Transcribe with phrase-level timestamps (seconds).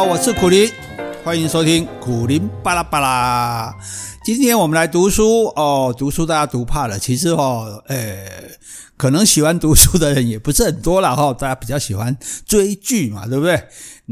[0.00, 0.72] 好，我是苦林，
[1.22, 3.76] 欢迎收听苦林巴拉巴拉。
[4.24, 8.26] 今天我们来读书哦，读书大家读怕了，其实哦，诶，
[8.96, 12.16] 可能喜欢读书的人也不是很多了哈，大家比较喜欢
[12.46, 13.62] 追剧嘛，对不对？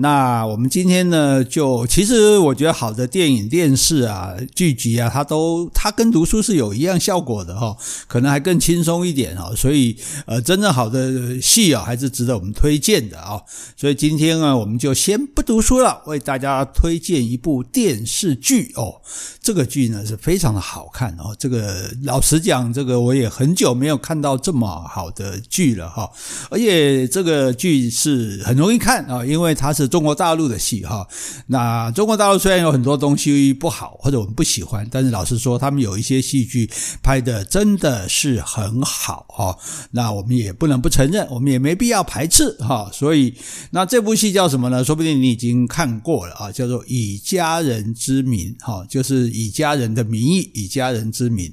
[0.01, 7.77] 那我们今天呢，就其实我觉得好的电影、电视啊、剧集啊，它都它跟读书是有一样效果的哈，
[8.07, 9.51] 可能还更轻松一点哈。
[9.57, 13.43] 所以呃，真正好的戏啊，还是值得我们推荐的啊。
[13.77, 19.01] 所以今天呢，我们就先不读书了，为大家推荐一部电视剧哦。
[19.43, 21.35] 这个剧呢是非常的好看哦。
[21.37, 26.09] 这个老实讲，这个我也很久没有看到这么好的剧了哈。
[26.51, 29.88] 而且这个剧是很容易看啊，因为它是。
[29.89, 31.07] 中国大陆的戏哈，
[31.47, 36.71] 那中国大陆虽然有很多东西不好或者我们不喜欢，但是老实说，他们有一些戏剧
[37.03, 39.57] 拍的真的是很好哈。
[39.93, 42.91] 那我们也不能不承认，我们也没必要排斥哈。
[42.93, 43.35] 所以，
[43.71, 44.85] 那这部戏叫什么呢？
[44.85, 51.53] 说不定你已经看过了啊，叫做《以家人之名》哈，就是以家人的名义，以家人之名。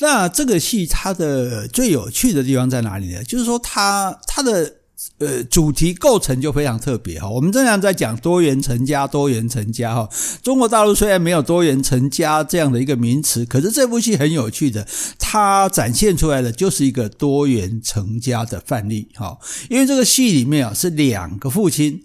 [0.00, 3.24] 那这个戏它的最有趣的地方在哪里呢？
[3.24, 4.81] 就是说它它的。
[5.18, 7.28] 呃，主题构成就非常特别哈。
[7.28, 10.08] 我们经常在讲多元成家，多元成家哈。
[10.42, 14.86] 中国大陆虽然没有多元成家这样的一个名词，可是这部戏很有趣的，
[15.18, 19.38] 它展现出来的就是一个多元成家的范例哈。
[19.70, 22.04] 因为这个戏里面啊是两个父亲，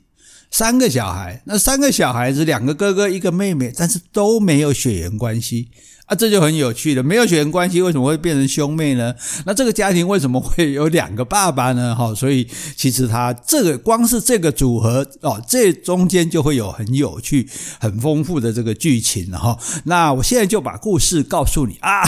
[0.52, 5.70] 三个小孩，那三个小孩子两个哥哥一个妹妹，但是都没有血缘关系。
[6.08, 7.04] 啊，这就很有趣了。
[7.04, 9.14] 没有血缘关系，为什么会变成兄妹呢？
[9.46, 11.94] 那这个家庭为什么会有两个爸爸呢？
[11.96, 17.48] 哈，所以其实他这个光是这个组合哦，这中间就会有很有趣、
[17.80, 19.58] 很丰富的这个剧情哈。
[19.84, 22.02] 那我现在就把故事告诉你啊，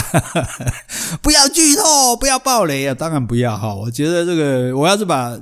[1.22, 3.74] 不要剧透，不要爆雷啊，当然不要哈。
[3.74, 5.38] 我觉得这个我要是把。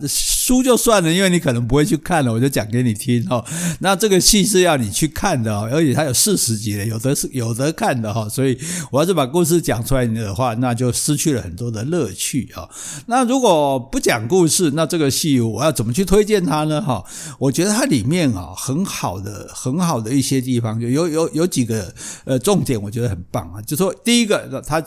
[0.48, 3.44] 书就算了，因为你可能不会去看了，我就讲给你听哈。
[3.80, 8.26] 那这个戏是要你去看的哦，而且它有四十集的，有的是有得看的哈。
[8.26, 8.58] 所以
[8.90, 12.66] 我要是把故事讲出来的话，那就失去了很多的乐趣啊。
[13.04, 16.80] 那如果不讲故事，那这个戏我要怎么去推荐它呢？
[16.80, 17.04] 哈，
[17.38, 21.94] 我觉得它里面啊很好的很好的一些地方，就有有有几个
[22.24, 23.60] 呃重点，我觉得很棒啊。
[23.60, 24.82] 就说第一个，它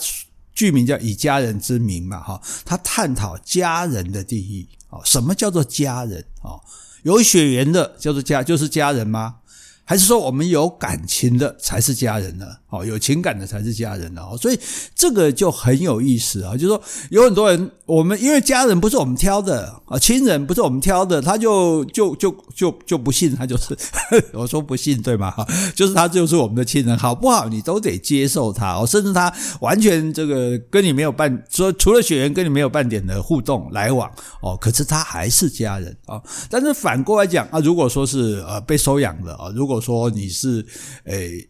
[0.56, 4.68] 剧名叫《以家人之名》嘛，哈，它探讨家人的定义。
[4.92, 6.26] 哦，什么叫做家人？
[6.42, 6.62] 啊，
[7.04, 9.38] 有血缘的叫做家，就是家人吗？
[9.84, 12.46] 还是说我们有感情的才是家人呢？
[12.72, 14.12] 哦，有情感的才是家人？
[14.18, 14.60] 哦，所以
[14.96, 16.54] 这个就很有意思啊。
[16.54, 23.78] 就是说有很多人，我们因为家人不是我们挑的啊，亲人不是我们挑的，他就就就就就不信，他就是
[24.34, 25.34] 我说不信对吗？
[25.76, 27.48] 就是他就是我们的亲人，好不好？
[27.50, 34.10] 你都得接受他哦，甚至他完全这个跟你没有半说除了血缘跟你没有半点的互动来往
[34.42, 36.22] 哦，可是他还是家人啊。
[36.50, 40.66] 但是反过来讲啊，如果说是呃被收养的啊，如果说你是
[41.04, 41.46] 诶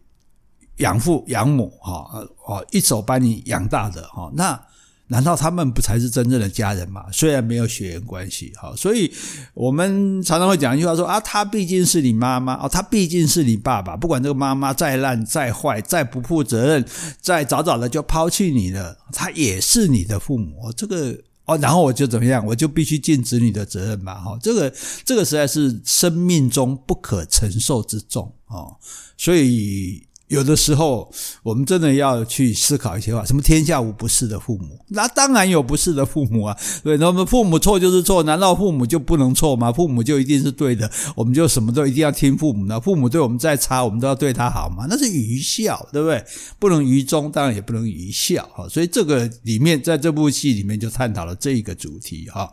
[0.78, 4.60] 养父养母哈啊一手把你养大的哈，那
[5.08, 7.04] 难道他们不才是真正的家人吗？
[7.12, 9.12] 虽然没有血缘关系哈，所以
[9.52, 16.84] 我们常常会讲一句话说啊，他毕竟是你妈妈哦，他毕竟是你爸爸，不管这个妈妈再烂再坏再不负责任，
[17.20, 21.14] 再早早的就抛弃你了，他也是你的父母这个。
[21.44, 22.46] 哦，然后我就怎么样？
[22.46, 24.14] 我就必须尽子女的责任嘛！
[24.14, 24.72] 哈，这个
[25.04, 28.76] 这个实在是生命中不可承受之重哦，
[29.18, 30.06] 所以。
[30.32, 31.12] 有的时候，
[31.42, 33.22] 我们真的要去思考一些话。
[33.22, 34.78] 什么天下无不是的父母？
[34.88, 36.56] 那当然有不是的父母啊。
[36.82, 39.70] 对，那么父母错就是错，难道父母就不能错吗？
[39.70, 40.90] 父母就一定是对的？
[41.14, 42.80] 我们就什么都一定要听父母的？
[42.80, 44.86] 父母对我们再差，我们都要对他好吗？
[44.88, 46.24] 那是愚孝，对不对？
[46.58, 48.42] 不能愚忠，当然也不能愚孝。
[48.54, 52.26] 哈，所以这个里面，在这部戏里面就探讨了这一个主题。
[52.30, 52.50] 哈，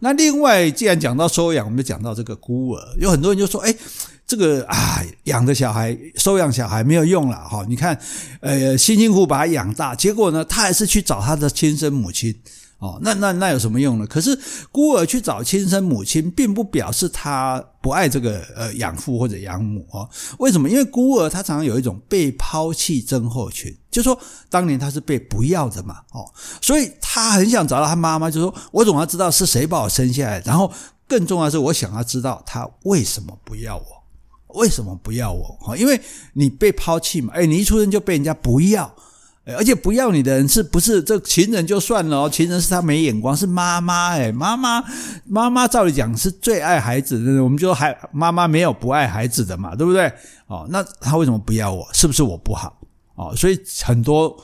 [0.00, 3.72] 那另外，既然讲到收养，我们就讲到这个孤儿，有很多人就说，哎。
[4.30, 7.66] 这个啊，养的小孩，收养小孩没有用了哈。
[7.68, 8.00] 你看，
[8.38, 12.32] 呃，辛辛苦苦把他养大，结果呢，他还是去找他的亲生母亲
[12.78, 12.96] 哦。
[13.02, 14.06] 那那那有什么用呢？
[14.06, 14.38] 可是
[14.70, 20.08] 孤儿去找亲生母亲，并不表示他不爱这个呃养父或者养母哦。
[20.38, 20.70] 为什么？
[20.70, 24.16] 因为孤儿他常常有一种被抛弃症候群，就说
[24.48, 26.24] 当年他是被不要的嘛哦，
[26.62, 30.72] 所以他很想找到他妈妈，就说我总要知道是谁把我生下来，然后
[31.08, 33.99] 更重要是，我想要知道他为什么不要我。
[34.54, 35.76] 为什么不要我？
[35.76, 36.00] 因为
[36.34, 37.32] 你被抛弃嘛。
[37.34, 38.94] 诶，你一出生就被人家不要，
[39.44, 42.28] 而且不要你的人是不是这情人就算了？
[42.28, 44.82] 情人是他没眼光，是妈妈诶，妈妈
[45.26, 50.12] 妈妈照理讲是最爱孩子的，我们就说还妈妈没有不爱孩子的嘛，对不对？
[50.46, 51.86] 哦，那他为什么不要我？
[51.92, 52.76] 是不是我不好？
[53.14, 54.36] 哦，所以很多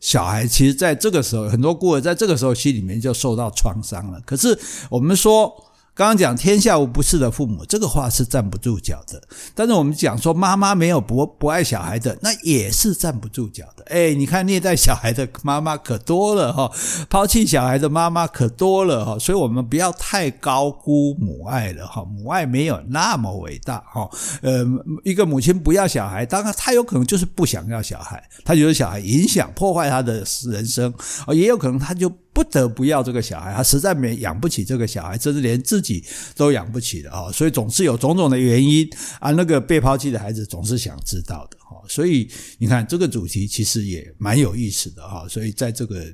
[0.00, 4.20] 小孩其实在这个时候，很多孤儿在这个时候心里面就受到创伤了。
[4.24, 4.58] 可是
[4.90, 5.52] 我们说。
[5.96, 9.22] 刚刚讲天下无不是的父母，这个话是站不住脚的。
[9.54, 13.84] 但是我们讲说妈妈没有不不爱小孩的，那也是站不住脚的。
[13.84, 16.68] 哎，你看虐待小孩的妈妈可多了哈，
[17.08, 19.16] 抛弃小孩的妈妈可多了哈。
[19.20, 24.10] 所以我们不要太高估母爱了哈，母爱没有那么伟大哈。
[24.42, 24.66] 呃，
[25.04, 30.92] 一个母亲不要小孩，当然她有可能就是不想要小孩，她觉得小孩影响破坏她的人生，
[31.28, 32.10] 也有可能她就。
[32.34, 36.04] 不得不要这个小孩，他实在没养不起这个小孩，甚至连自己
[36.34, 37.30] 都养不起的啊！
[37.30, 38.86] 所以总是有种种的原因
[39.20, 39.30] 啊。
[39.30, 41.80] 那个被抛弃的孩子总是想知道的哈。
[41.88, 42.28] 所以
[42.58, 45.28] 你看这个主题其实也蛮有意思的哈。
[45.28, 46.04] 所以在这个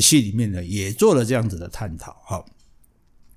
[0.00, 2.42] 戏里面呢，也做了这样子的探讨哈。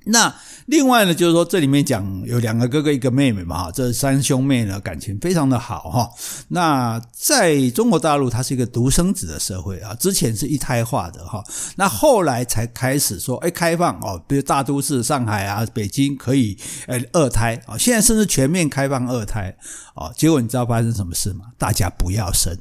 [0.06, 0.34] 那
[0.66, 6.10] 另外呢，就是说这里面讲有两个哥哥一个妹妹嘛，哈，这三兄妹呢感情非常的好哈。
[6.48, 11.44] 那在中国大陆，它是一个独生子的社会啊，之前是一胎化的哈，
[11.76, 16.58] 那后来才开始说，哎，开放哦，比如大都市上海啊、北京可以，
[16.88, 19.56] 哎，二胎啊，现在甚至全面开放二胎
[19.94, 21.46] 啊，结果你知道发生什么事吗？
[21.58, 22.58] 大家不要生，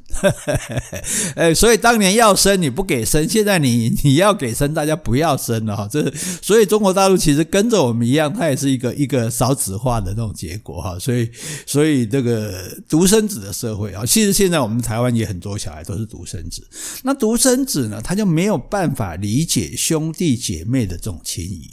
[1.37, 6.11] 哎， 所以当年要生你不给生，现在你你要给生，大家不要生了哈，这
[6.43, 11.31] 所以中国大陆其其实跟着我们一样，它也是一个一个少子化的那种结果哈，所以
[11.65, 16.67] 所以这个独生子的社会啊，其实现在我们台湾也很多小孩都是独生子，
[17.05, 21.71] 那独生子呢，他就没有办法理解兄弟姐妹的这种情谊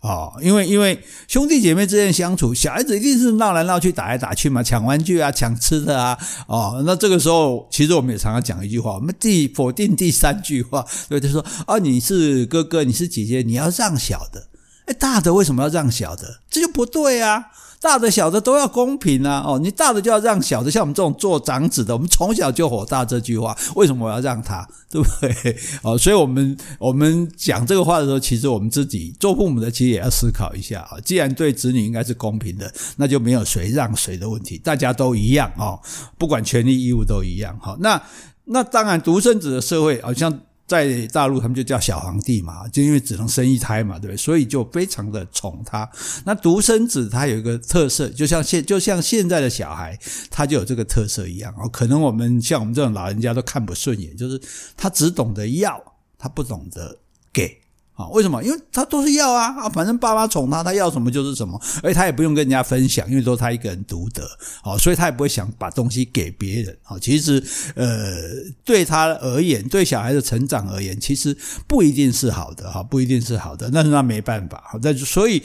[0.00, 6.18] 啊，因为因为兄弟姐妹之间相处，小孩子一定是闹来闹去、打来打去嘛，抢玩具啊、抢吃的啊，
[6.48, 14.48] 哦，那这个时候其实我们也常常讲一句话，我们第否定第三句话，对，就说啊，你是哥哥，你是姐姐，你要让小的。
[14.86, 16.40] 哎，大的为什么要让小的？
[16.50, 17.46] 这就不对啊！
[17.78, 19.44] 大的小的都要公平啊！
[19.46, 24.66] 哦，你大的就要让小的，像我们这种做长子的，我们从小就火大这句话，为什么我要让他？
[24.90, 25.56] 对不对？
[25.82, 30.98] 哦，所以我们我们讲这个话的时候，其实我们自己做父母的，其实也要思考一下啊。
[31.04, 35.78] 既然对子女应该是公平的，那就没有谁让谁的问题，大家都一样哦，
[36.16, 37.56] 不管权利义务都一样。
[37.60, 38.00] 好，那
[38.46, 40.40] 那当然独生子的社会好像。
[40.66, 44.16] 在大陆，他们就叫小皇帝嘛，就因为只能生一胎嘛，对不对？
[44.16, 45.88] 所以就非常的宠他。
[46.24, 49.98] 那独生子他有一个特色，就像现就像现在的小孩，
[50.30, 51.68] 他就有这个特色一样哦。
[51.68, 54.40] 可能我们像我们这种老人家都看不顺眼，就是
[54.76, 55.80] 他只懂得要，
[56.18, 56.98] 他不懂得
[57.32, 57.65] 给。
[57.96, 58.44] 啊，为什么？
[58.44, 64.22] 因为他都是要啊啊，反正爸妈宠他，他要什么就是什么，而且他也不用跟人家分享，因为都他一个人独得，
[64.62, 66.76] 好，所以他也不会想把东西给别人。
[66.82, 67.42] 好，其实
[67.74, 68.16] 呃，
[68.64, 74.62] 对他而言，对小孩的成长而言，其实不一定是好的哈，不一定是好的，但是他没办法。
[74.66, 75.42] 好，那所以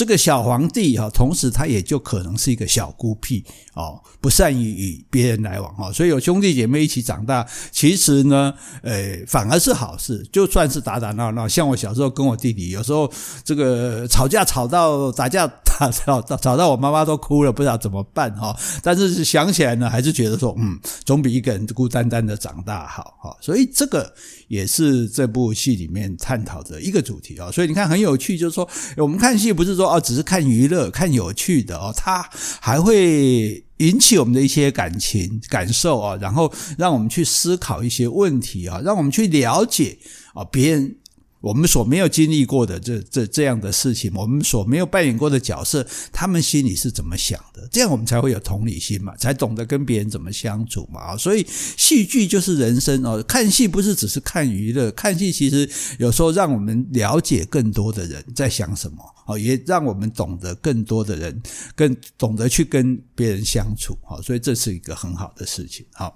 [0.00, 3.44] 这个小皇帝哈，同时他也就可能是一个小孤僻
[3.74, 11.68] 哦，不善于与别人来往哈，所以有兄弟姐妹一起长大，其实呢，呃，反而是好事，就算是打打闹闹，像。
[11.68, 13.12] 我小时候跟我弟弟有时候
[13.44, 18.56] 这个吵架吵到打架打吵到吵到我妈妈都哭了，不知道怎么办哈。
[18.82, 23.36] 但是想起来呢，还是觉得说嗯，总比一个人孤单单的长大好哈。
[23.42, 24.12] 所以这个
[24.50, 27.50] 也是这部戏里面探讨的一个主题啊。
[27.52, 32.28] 所以你看很有趣，就是说我们看戏不是说哦，只是看娱乐、看有趣的哦，它
[32.60, 39.96] 还会引起我们的一些感情感受啊，然后让我们去思考一些问题啊，让我们去了解
[40.34, 40.96] 啊别人。
[41.40, 47.66] 我们所没有经历过的这这这样的事情，我们所没有扮演过的角色，他们心里是怎么想的？
[47.72, 51.00] 这样我们才会有同理心嘛，才懂得跟别人怎么相处嘛。
[51.00, 53.22] 啊，所以戏剧就是人生哦。
[53.22, 55.66] 看戏不是只是看娱乐，看戏其实
[55.98, 61.42] 有时候让我们了解更多的人在想什么哦，也让我们懂得更多的人，
[61.74, 63.96] 更懂得去跟别人相处。
[64.04, 65.86] 好，所以这是一个很好的事情。
[65.92, 66.14] 好，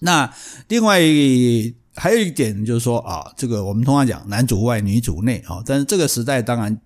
[0.00, 0.34] 那
[0.66, 1.00] 另外。
[1.96, 6.78] 还有一点就是说啊，这个我们通常讲男主外女主内啊，但是这个时代当然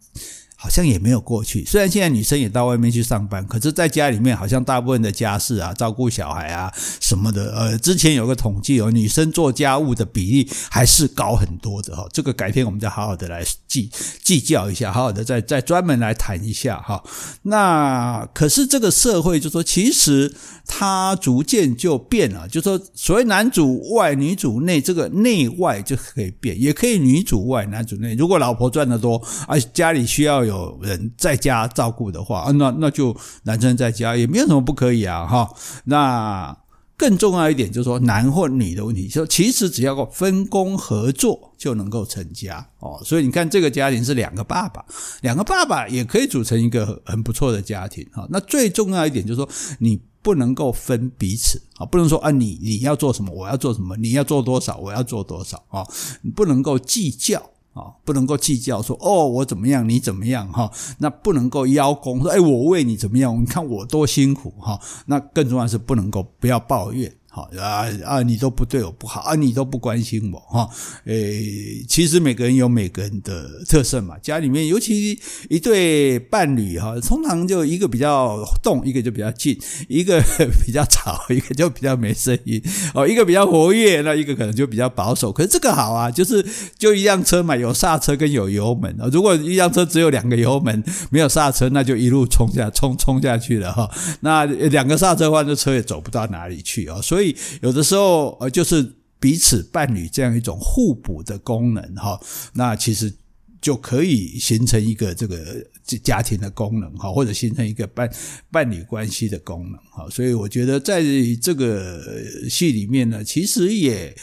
[0.57, 1.65] 好像也没有过去。
[1.65, 12.07] 虽然现在女生也到外面去上班，可是在家里面好像大部分的家事啊、照顾小孩啊什么的，呃，之前有个统计哦，女生做家务的比例还是高很多的哈。
[12.13, 13.91] 这个改天我们再好好的来计
[14.23, 17.03] 计较一下，好好的再再专门来谈一下哈。
[17.45, 20.35] 那可是这个社会就说其实。
[20.73, 28.15] 他逐渐就变了，就说所谓男主外女主内，这个内外就可以变，也可以女主外男主内。
[28.15, 35.51] 如果老婆赚得多，而家里需要有人在家照顾的话，那那就男生在家也没有什么不可以啊，哈。
[35.87, 36.57] 那
[37.01, 43.01] 更重要一点就是说男或女的问题，就其实只要分工合作就能够成家哦。
[43.03, 44.85] 所以你看这个家庭是两个爸爸，
[45.23, 48.07] 两个爸爸也可以组成一个很不错的家庭。
[48.29, 49.99] 那最重要一点就是说你。
[50.23, 55.83] 不能够分彼此啊，不能说啊，你你要做什么，我要做什么，你要做多少，我要做多少啊，
[56.21, 60.71] 你不能够计较啊，不能够计较说哦，我怎么样，你怎么样哈？
[60.99, 63.41] 那不能够邀功说，哎，我为你怎么样？
[63.41, 64.81] 你看我多辛苦哈。
[65.07, 67.13] 那更重要是不能够不要抱怨。
[67.33, 68.23] 好啊啊！
[68.25, 69.37] 你都不对我不好啊！
[69.37, 70.69] 你都不关心我哈？
[71.05, 74.19] 诶，其实每个人有每个人的特色嘛。
[74.21, 75.17] 家里面尤其
[75.49, 79.55] 一对伴侣哈，通常就一个比较动，一个就比较静；
[79.87, 80.21] 一个
[80.67, 82.61] 比较吵，一个就比较没声音。
[82.95, 85.31] 哦，一个比较活跃，那一个可能就比较保守。
[85.31, 86.45] 可是这个好啊，就是
[86.77, 89.09] 就一辆车嘛，有刹车跟有油门啊。
[89.13, 93.89] 如果一辆车只有两个油门，没有刹车，那就一路冲下冲冲下去了哈。
[94.19, 97.01] 那两个刹车的话，这车也走不到哪里去啊。
[97.01, 97.20] 所以。
[97.21, 102.19] 所以有的时候，呃，就是彼此伴侣这样一种互补的功能，哈，
[102.55, 103.13] 那其实
[103.61, 105.63] 就可以形成一个这个
[105.99, 108.11] 家庭的功能，哈，或者形成一个伴
[108.51, 110.09] 伴侣关系的功能，哈。
[110.11, 111.03] 所以我觉得在
[111.41, 112.03] 这个
[112.49, 114.15] 戏里面呢，其实也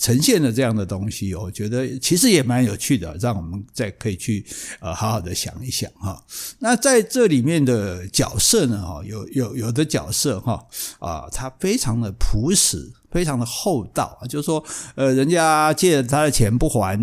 [0.00, 4.44] 呈现了这样的东西，我觉得其实也蛮有趣的，让我们再可以去
[4.80, 6.24] 呃好好的想一想，哈。
[6.58, 10.66] 那在这里面的角色呢，哈，有有有的角色，哈，
[10.98, 12.90] 啊，他非常的朴实。
[13.10, 14.62] 非常的厚道，就是说，
[14.94, 16.98] 呃，人家借了他的钱不还，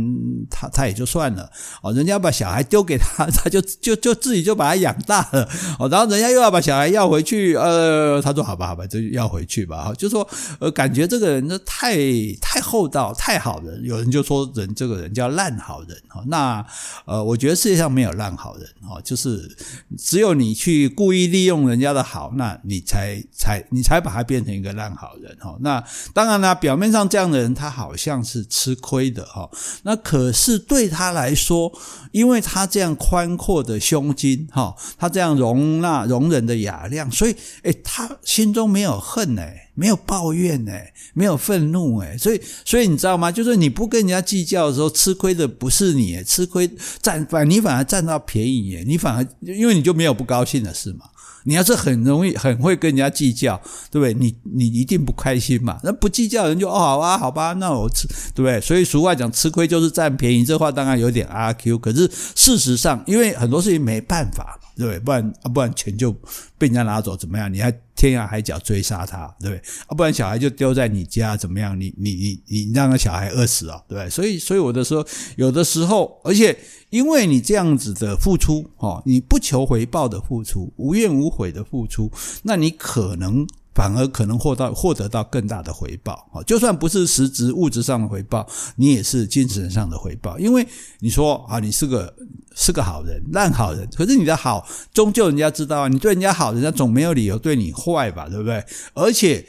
[0.50, 1.50] 他他也就算了
[1.82, 1.94] 哦。
[1.94, 5.48] 人家把小孩丢给他， 他就就就自己就把他养大了
[5.80, 5.90] 哦。
[5.90, 9.94] 然后人家又要把小孩要回去，呃，他说好吧，好吧，就要回去吧。
[9.98, 10.28] 就说，
[10.60, 11.98] 呃，感觉这个人呢太
[12.42, 13.82] 太厚道，太好人。
[13.84, 16.24] 有人就说人这个人叫烂好人哈。
[16.28, 16.66] 那
[17.06, 19.50] 呃，我觉得世界上没有烂好人哈，就是
[19.98, 25.56] 只有你去故意利用人家的好，那你才才你才把他变成一个烂好人哈。
[25.60, 29.50] 那当然啦，表面上这样的人，他好像是吃亏的哈。
[29.84, 31.72] 那可是对他来说，
[32.12, 42.18] 因为他这样宽阔的胸襟哈，他这样容纳容忍的雅量，所以诶，他心中没有恨诶，没有抱怨诶，没有愤怒诶。
[42.18, 43.32] 所以所以你知道吗？
[43.32, 46.70] 就是你不跟人家计较的时候，吃亏的不是你，吃亏
[47.00, 51.06] 占反你反而占到便宜耶，你反而因为你就没有不高兴的事嘛。
[51.44, 53.56] 你要是很容易很会跟人家计较，
[53.90, 54.14] 对不对？
[54.14, 55.80] 你你一定不开心嘛。
[55.82, 58.06] 那不计较人就哦好啊，好吧，那我吃，
[58.36, 58.60] 对不对？
[58.60, 61.78] 所以俗话讲吃亏就是占便宜，这话当然有点阿 Q。
[61.78, 65.00] 可是事实上，因为很多事情没办法，对不对？
[65.00, 66.12] 不然不然钱就
[66.58, 67.54] 被人家拿走，怎么样？
[67.54, 69.62] 你还天涯海角追杀他，对不对？
[69.88, 71.78] 啊，不然小孩就丢在你家，怎么样？
[71.78, 74.10] 你你你你让那小孩饿死啊，对不对？
[74.10, 76.58] 所以所以我的说，有的时候，而且。
[76.90, 82.10] 因为你这样子的付出，哈，你不求回报的付出，无怨无悔的付出，
[82.44, 90.40] 那你可能反而可能获到获得到更大的回报，哈，就算不是实质物质上的回报，你也是精神上的回报。
[90.40, 90.66] 因为
[91.00, 92.16] 你说啊，你是个
[92.60, 98.66] 是个好人，烂好人，可是你的好终究人家知道啊，你对人家好，人家总没有理由对你坏吧，对不对？
[98.96, 99.46] 而且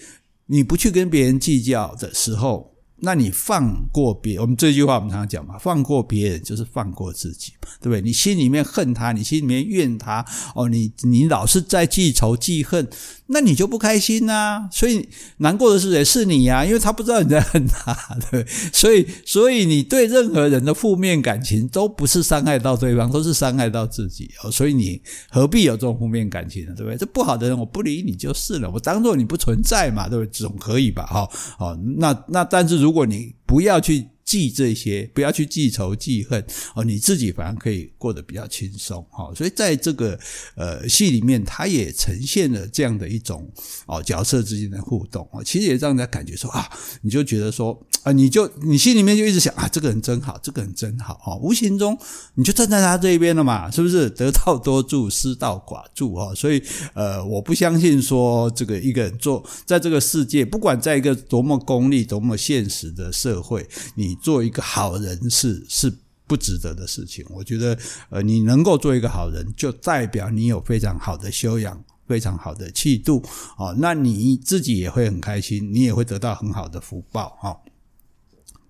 [0.46, 2.77] 你不去跟别人计较的时候。
[3.00, 8.00] 那你放过别，我们这句话我们常常讲嘛，放过别人就是放过自己，对不对？
[8.00, 10.24] 你心里面恨他，你心里面怨他，
[10.54, 12.88] 哦，你你老是在记仇记恨，
[13.26, 16.04] 那你就不开心呐、所以难过的是谁？
[16.04, 17.94] 是你呀、啊，因为他不知道你在恨他，
[18.30, 18.70] 对不对？
[18.72, 24.50] 所以所以你对任何人的负面感情都不是伤害到对方，都是伤害到自己哦。
[24.50, 25.00] 所以你
[25.30, 26.72] 何必有这种负面感情呢？
[26.76, 26.96] 对不对？
[26.96, 30.28] 这不好的人我不理你就是了，我当做你不存在嘛，对不对？
[30.32, 31.04] 总可以吧？
[31.06, 31.28] 哈，
[31.58, 34.06] 哦，那那但是如如果你不要去。
[34.28, 36.38] 记这些，不要去记仇记恨
[36.74, 39.32] 哦，你自己反而可以过得比较轻松哈。
[39.34, 40.20] 所以在这个
[40.54, 43.50] 呃戏里面，它也呈现了这样的一种
[43.86, 46.68] 哦角色之间的互动哦，其实也让人家感觉说啊，
[47.00, 47.72] 你就觉得说
[48.08, 51.98] 啊，你就你心里面就一直想啊，这个人真好，这个人真好哈，无形中
[52.34, 54.10] 你就站在他这一边了嘛，是不是？
[54.10, 56.34] 得道多助，失道寡助哈。
[56.34, 56.62] 所以
[56.92, 64.18] 呃，我不相信说这个一个人做在这个世界，不管在一个多么功利、多么现实的社会，你。
[64.28, 65.90] 做一个好人是是
[66.26, 67.24] 不值得的事情。
[67.30, 67.78] 我觉得，
[68.10, 73.22] 呃，你能够做一个好人，就代表你有非常好的修养，非常好的气度，
[73.56, 77.56] 哦，那你自己也会很开心，你也会得到很好的福报，哈。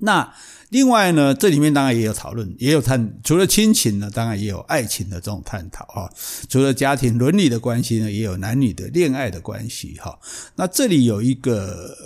[0.01, 0.35] 那
[0.71, 6.13] 另外呢，这里面当然也有讨论，也有探，除了亲情呢，当然也有爱情的这种探讨哈。
[6.49, 10.19] 除了家庭伦理的关系呢，也有男女的恋爱的关系哈。
[10.57, 11.97] 那这里有一个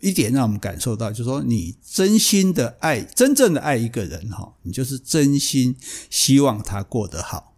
[0.00, 5.76] 一点让我们感受到，就是说你真心的爱，真正的爱一个人哈，你就是真心
[6.08, 7.56] 希望他过得好，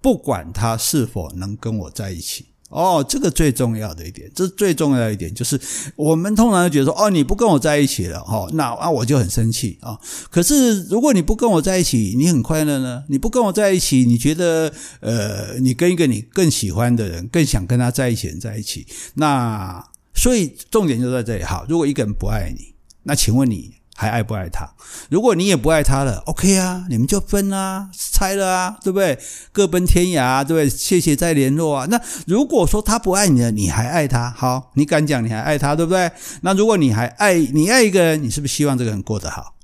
[0.00, 2.46] 不管他是否能跟我在一起。
[2.70, 5.60] 哦，这个最重要的一点，这是最重要的一点，就是
[5.94, 9.96] 我们通常觉得说，哦，你不跟我在一起了，哦，那啊我就很生气啊。
[10.30, 13.04] 可是如果你不跟我在一起，你很快乐呢？
[13.08, 21.44] 你不跟我在一起，你觉得呃，你跟一个你更喜欢的人，更想跟他在一起人在一起，那所以重点就在这里。
[21.44, 24.68] 好，如果一个人不爱你，那请问你还爱不爱他？
[25.08, 29.18] 如果你也不爱他了，OK 啊，你们就分啊，拆了啊，对不对？
[29.52, 30.68] 各奔天涯，对不对？
[30.68, 31.86] 谢谢再联络啊。
[31.88, 34.30] 那如果说他不爱你了，你还爱他？
[34.36, 36.10] 好，你敢讲你还爱他，对不对？
[36.42, 39.54] 那如果你还爱你爱一个人，你是不是希望这个人过得好？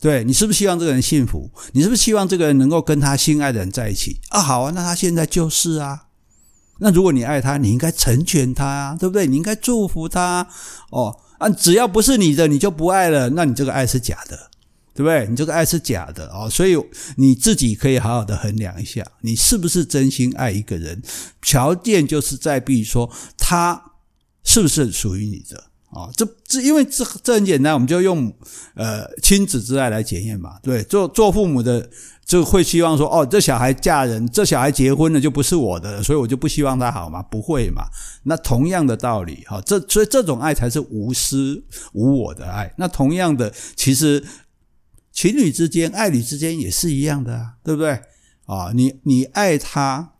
[0.00, 1.50] 对，你是不是希望这个人幸福？
[1.72, 4.40] 你是不是希望这个人能够跟他心爱的人在一起啊？
[4.40, 6.04] 好啊，那他现在就是啊。
[6.78, 9.26] 那如果你爱他，你应该成全他啊，对不对？
[9.26, 10.46] 你应该祝福他
[10.90, 11.18] 哦。
[11.38, 13.30] 啊，只要不是你的，你就不爱了。
[13.30, 14.50] 那你这个爱是假的，
[14.94, 15.26] 对不对？
[15.28, 16.76] 你这个爱是假的哦，所以
[17.16, 21.02] 你自己可以好好的衡量一下，你是不是真心爱一个人？
[21.42, 23.92] 条件就是在，比如说他
[24.44, 25.64] 是不是属于你的
[25.96, 26.10] 啊？
[26.16, 28.32] 这这，因为这这很简单，我们就用
[28.74, 30.58] 呃亲子之爱来检验嘛。
[30.62, 31.88] 对，做做父母的。
[32.26, 37.22] 就会希望说，哦，这小孩嫁人，这小孩结婚了就不是我的，所以我就不希望他好嘛？
[37.22, 37.84] 不会嘛？
[38.24, 41.62] 那同样的道理，哈，这所以这种爱才是无私
[41.92, 42.74] 无我的爱。
[42.78, 44.24] 那同样的，其实
[45.12, 47.92] 情侣之间、爱侣之间也是一样的啊，对不对？
[48.46, 50.14] 啊，你你爱他，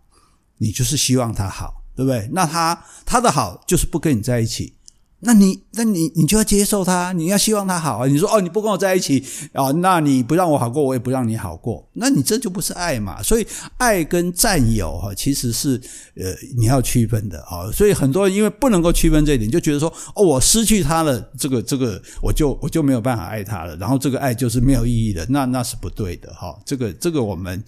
[0.58, 2.30] 你就是希望他好，对不对？
[2.32, 4.75] 那他他的好就是不跟你在一起。
[5.20, 8.06] 那你，那你，你就要接受他，你要希望他好啊。
[8.06, 13.22] 你说哦，你不跟我在一起啊，那你不让我好过，我也不让你好过，那你这就不是爱嘛。
[13.22, 13.46] 所以，
[13.78, 15.80] 爱跟占有哈，其实是
[16.16, 17.72] 呃你要区分的啊。
[17.72, 26.54] 所以很多人因为不能够区分这一点，就觉得说哦，我失去他了，这个这个我就我就没有办法爱他了，然后这个爱就是没有意义的，那那是不对的哈。
[26.64, 27.60] 这个这个我们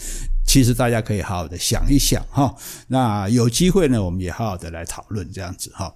[0.47, 2.55] 其实大家可以好好的想一想哈。
[2.89, 5.91] 那有机会呢，我们也好好的来讨论这样子哈。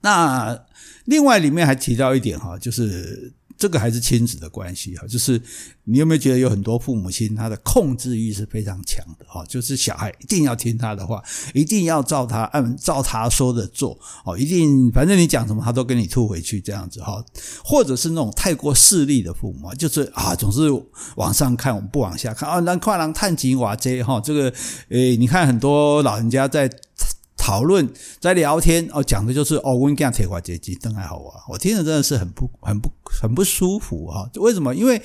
[0.00, 0.58] 那
[1.06, 5.40] 另外里面还提到一点哈，就是这个还是亲子的关系哈，就是
[5.84, 17.22] 你有没有觉得有很多父母亲他的控制欲是非常强的哈，就是小孩一定要听他的话，一定要照他按照他说的做哦，一定反正你讲什么他都跟你吐回去这样子哈，
[17.62, 20.70] 或者是那种太过势利的父母，就是啊总是
[21.16, 24.50] 往上看我们不往下看啊，那跨栏探井瓦这哈，这个
[24.88, 26.70] 诶你看很多老人家在。
[27.50, 34.30] 讨论在聊天哦，讲的就是哦，温家铁花阶级真还好啊，我听着真的是很不很不很不舒服啊！
[34.36, 34.72] 为什么？
[34.72, 35.02] 因为。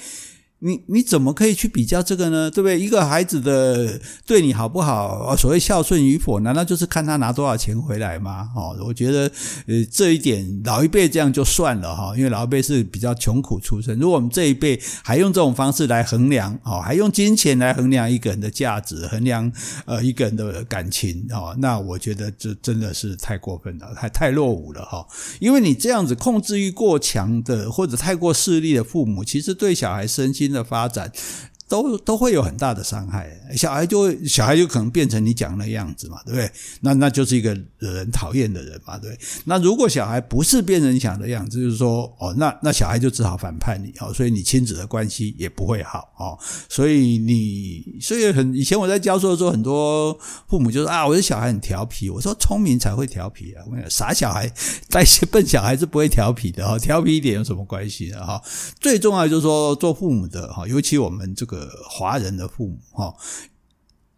[0.66, 2.50] 你你怎么可以去比较这个呢？
[2.50, 2.80] 对不对？
[2.80, 8.50] 一个孩子的对你好不好，所谓孝顺与否，难道就是看他拿多少钱回来吗？
[8.56, 9.32] 哦，我觉得
[9.68, 14.00] 呃这一点老一辈这样就算了哈，因为老一辈是比较穷苦出身。
[14.00, 19.52] 如果我们这一辈还用这种方式来衡量，哦，还用金钱来衡量一个人的价值，衡量
[19.86, 25.06] 呃一个人的感情，哦，那我觉得这真的是太过分了，太太落伍了哈。
[25.40, 30.55] 因为你这样子控制欲过强的或者太过势利的父母，其实对小孩身心。
[30.56, 31.12] 的发展。
[31.68, 36.52] 都都会有很大的伤害，小孩就会小孩就可能变成你讲的样子嘛，对不对？
[36.82, 39.18] 那那就是一个惹人讨厌的人嘛，对。
[39.46, 46.38] 那如果小孩不是变成你想的样子，就是说哦，那那小孩就只好反叛你哦，所以你亲子的关系也不会好哦。
[46.70, 50.16] 所以你所以很以前我在教书的时候，很多
[50.48, 54.48] 父母就说啊，我的小孩很调皮，我说聪明才会调皮啊，我讲傻小孩
[54.90, 58.40] 带些笨小孩是不会调皮的哈，调皮一点有什么关系呢哈？
[58.80, 61.55] 最重要就是说做父母的哈，尤其我们这个。
[61.56, 63.16] 呃，华人的父母哈，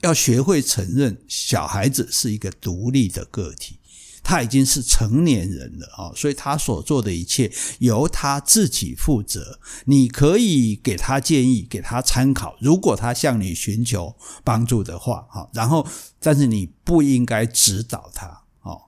[0.01, 3.77] 要学会承认小孩子是一个独立的个体，
[4.23, 9.59] 他已经是成年人了啊，所以他所做的一切由他自己负责。
[9.85, 15.85] 你可以给他建议，给他参考，如果他向你寻求帮助的话，哈，然后，
[16.19, 18.81] 但是你不应该指导他，哦。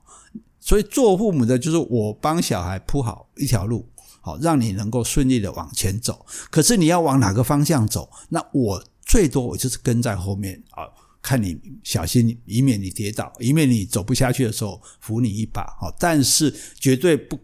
[0.58, 3.88] 所以做父母的就是我帮小孩铺好一条路。
[4.20, 6.24] 好，让你能够顺利的往前走。
[6.50, 8.10] 可是你要往哪个方向走？
[8.28, 10.84] 那我最多我就是跟在后面啊，
[11.22, 15.62] 看你小心，以免你跌倒，以免你走不下去的时候扶你一把。
[15.80, 17.38] 好，但是绝对不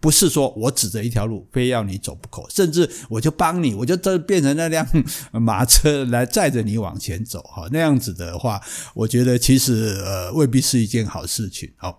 [0.00, 4.86] 不是说我指着一条路，非要你走不可，甚至我就帮你，我就这变成那辆
[5.32, 7.40] 马车来载着你往前走。
[7.42, 8.60] 哈，那样子的话，
[8.94, 11.68] 我觉得其实呃未必是一件好事情。
[11.76, 11.98] 好，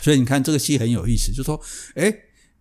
[0.00, 1.60] 所以你看这个戏很有意思，就说
[1.96, 2.10] 诶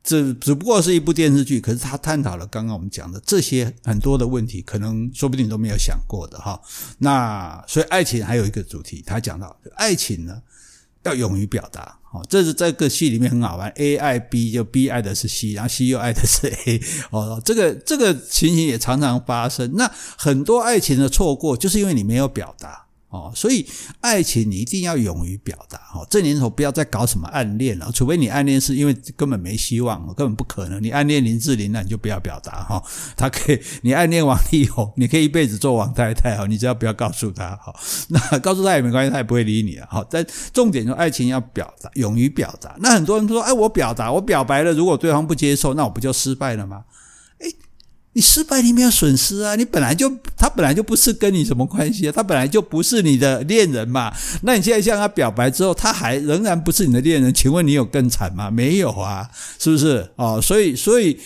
[0.04, 6.60] 只只不过是一部电视剧，可是他探讨了刚刚我们讲的这些很多的问题，可能说不定都没有想过的哈。
[6.98, 10.42] 那所以爱情还有一个主题，他讲到爱情呢
[11.04, 19.74] 要勇于表达，哦，这是这个戏里面很好玩，A 爱 B 就 B 爱的是 C，然后 C 又爱的是 A， 哦，这个这个情形也常常发生。
[19.76, 22.88] 那很多爱情的错过，就是因为你没有表达。
[23.12, 23.68] 哦，所以
[24.00, 26.08] 爱情你一定要勇于表达哦。
[26.10, 30.82] 这年头不要再搞什么暗恋了，除非你暗恋是因为根本没希望，根本不可能。
[30.82, 32.82] 你暗恋林志玲，那你就不要表达哈。
[33.18, 36.48] 他可以， 你暗恋王力宏，你可以一辈子做王太太哦。
[36.48, 37.76] 你只要不要告诉他哈，
[38.08, 39.86] 那告诉他也没关系，他也不会理你啊。
[39.92, 42.78] 好，但重点就是爱情要表达，勇于表达。
[42.80, 46.86] 那很多人说，哎，我表达，我表白了，如果对方不接受，那我不就失败了吗？
[48.14, 49.56] 你失败，你没有损失啊！
[49.56, 54.14] 你本来就他本来就不是跟你什么关系啊，他本来就不是你的恋人嘛。
[54.42, 58.52] 那你现在向他表白之后，他还仍然不是你的恋人，请问你有更惨吗？
[58.52, 60.12] 没有啊，是不是？
[60.18, 61.18] 哦，所以所以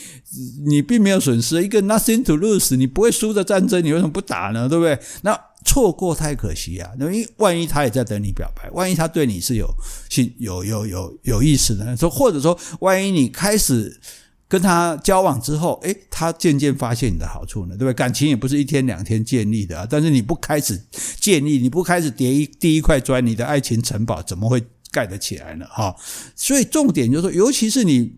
[0.68, 4.70] 你并没有损失一个 nothing to lose，你不会输的战争，你为什么不打呢？
[4.70, 5.00] 对不对？
[5.24, 6.92] 那错过太可惜啊！
[7.00, 9.68] 那万一他也在等你表白，万一他对你是有
[10.08, 14.00] 心有有有有意思的，说或者说万一你开始。
[14.48, 17.94] 跟他交往之后，诶，他渐渐发现你的好处呢，对不对？
[17.94, 20.80] 感情也不是一天两天建立的啊，但是你不开始
[21.20, 25.66] 建立，你不开始叠一第一块砖，你的爱情城堡怎么会盖得起来呢？
[25.70, 25.96] 哈，
[26.36, 28.14] 所以重点就是说，尤其是你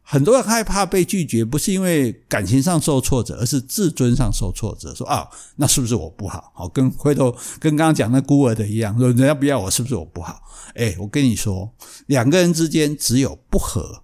[0.00, 4.94] 很多人害怕被拒绝，不是因为感情上受挫折，而是自尊上受挫折。
[4.94, 6.52] 说啊，那是不是我不好？
[6.54, 10.40] 好，跟回头跟刚刚讲那孤儿的一样，说人家不要我，是不是我不好？
[10.76, 11.72] 诶，我跟你说，
[12.06, 14.03] 两个人之间只有不合，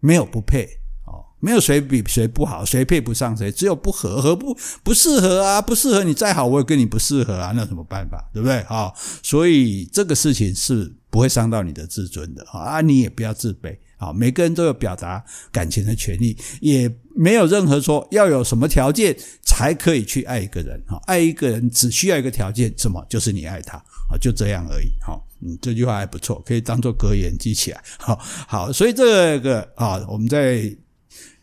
[0.00, 0.64] 没有不配
[1.06, 1.24] 哦。
[1.40, 8.62] 没有谁比谁不好，谁配不上谁，只有不合，合不不适合啊，不适合你再好，我也跟你不适合啊，那有什么办法，对不对？
[8.64, 23.04] 好，所以这个事情是不会伤到你的自尊的啊，你也不要自卑啊，每个人都有表达感情的权利，也没有任何说要有什么条件才可以去爱一个人啊，爱一个人只需要一个条件，什么？
[23.08, 23.76] 就是你爱他
[24.10, 24.88] 啊，就这样而已。
[25.00, 27.82] 好，嗯，这句话还不错，可以当做格言记起来。
[27.98, 30.76] 好，好，所以这个啊，我们再。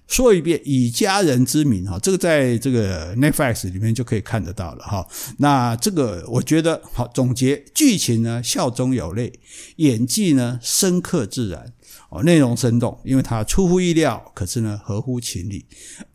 [0.07, 5.03] 说一遍，以家人之名哈，这个在这个 Netflix 里面就可以看得到了哈。
[5.39, 9.33] 那这个我觉得好，总结剧情呢，笑中有泪，
[9.77, 11.73] 演技呢深刻自然
[12.11, 15.65] 哦，内容生动，因为它出乎意料，可是呢合乎情理，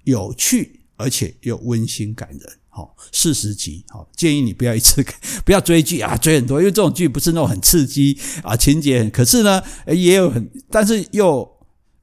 [0.04, 2.59] 有趣而且又温馨感人。
[2.70, 5.04] 好，四十集好，建议你不要一次
[5.44, 11.46] 不要追剧啊，追很多，因为这种剧不是那种很刺激啊，情节很，可是呢也有很，但是又。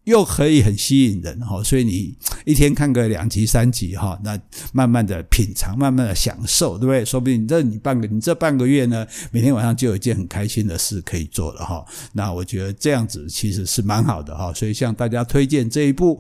[0.08, 4.40] 又可以很吸引人哈，所以你一天看个两集三集哈，那
[4.72, 7.04] 慢慢的品尝，慢慢的享受，对不对？
[7.04, 11.86] 说不定你这你半个你这半个月呢，每天晚上就有一件很开心的事可以做了哈。
[12.14, 16.18] 那我觉得这样子其实是蛮好的哈，所以向大家推荐这一部。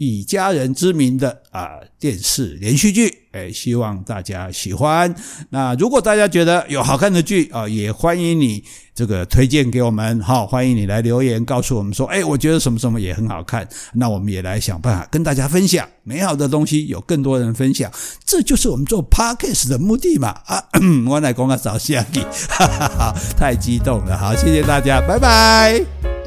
[0.00, 5.14] 以家人之名的啊电视连续剧，诶，希望大家喜欢。
[5.50, 13.68] 那如果大家觉得有好看的剧啊，也欢迎你这个推荐给我们，好，欢迎你来留言告诉我们说，诶，我觉得什么什么也很好看。
[13.92, 17.92] 那我们也来想办法跟大家分享美好的东西，有更多人分享，
[18.24, 20.28] 这就是我们做 Podcast 的目的嘛。
[20.46, 20.64] 啊，
[21.10, 22.06] 我来讲个早戏哈
[22.48, 26.19] 哈哈，太激动了，好，谢谢大家，拜拜。